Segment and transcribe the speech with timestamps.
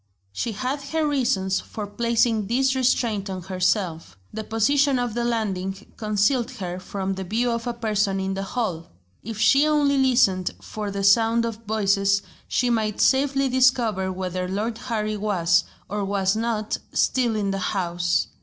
[0.33, 4.17] She had her reasons for placing this restraint on herself.
[4.33, 8.41] The position of the landing concealed her from the view of a person in the
[8.41, 8.87] hall.
[9.21, 14.79] If she only listened for the sound of voices she might safely discover whether Lord
[14.79, 18.25] Harry was, or was not, still in the house.